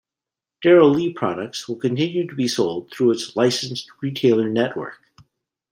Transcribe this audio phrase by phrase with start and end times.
[0.63, 4.97] Darrell Lea products will continue to be sold through its licensed retailer network.